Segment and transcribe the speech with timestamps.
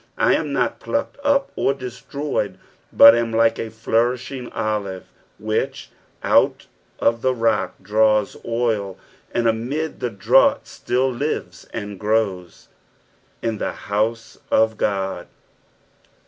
[0.17, 2.57] I am not plucked up or destroyed,
[2.91, 5.05] but am like a flouriahiag olive,
[5.37, 5.91] which
[6.23, 6.65] out
[6.97, 8.97] of the rock draws oil,
[9.31, 12.67] and amid the drought still lives and grows."
[13.43, 15.27] In Ihe hotuB of Ood."